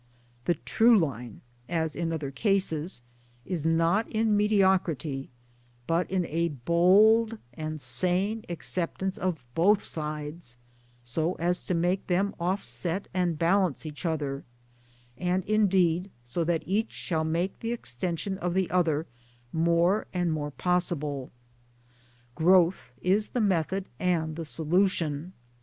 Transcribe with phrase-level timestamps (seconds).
[0.45, 3.03] The true line (as in other cases)
[3.45, 3.77] TRADE AND PHILOSOPHY
[4.17, 5.29] 145 is not in mediocrity,
[5.85, 10.57] but in a bold and sane accept ance of both sides,
[11.03, 14.43] so as to make them offset and balance each other,
[15.19, 19.05] and indeed so that each shall make the extension of the other
[19.53, 21.29] more and more possible.
[22.33, 25.33] Growth is the method and the solution.